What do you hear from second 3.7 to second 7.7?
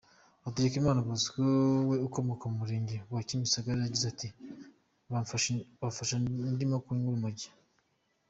yagize ati:” bamfashe ndimo kunywa urumogi.